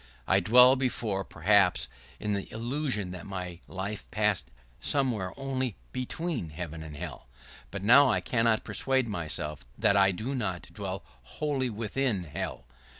[0.27, 1.87] I dwelt before, perhaps,
[2.19, 7.29] in the illusion that my life passed somewhere only between heaven and hell,
[7.69, 12.65] but now I cannot persuade myself that I do not dwell wholly within hell.